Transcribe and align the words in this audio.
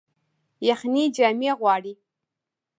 یخني 0.67 1.03
جامې 1.15 1.51
غواړي 1.59 1.93